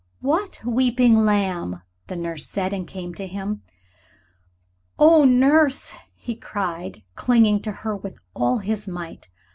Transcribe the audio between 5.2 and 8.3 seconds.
Nurse," he cried, clinging to her with